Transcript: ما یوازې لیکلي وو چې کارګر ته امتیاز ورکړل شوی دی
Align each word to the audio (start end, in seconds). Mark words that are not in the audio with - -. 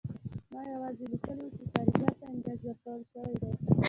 ما 0.51 0.61
یوازې 0.73 1.05
لیکلي 1.11 1.45
وو 1.45 1.53
چې 1.57 1.63
کارګر 1.73 2.11
ته 2.19 2.25
امتیاز 2.31 2.59
ورکړل 2.65 3.01
شوی 3.11 3.33
دی 3.41 3.49